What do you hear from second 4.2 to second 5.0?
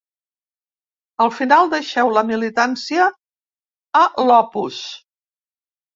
l'Opus.